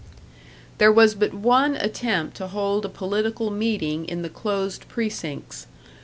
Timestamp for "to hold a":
2.37-2.89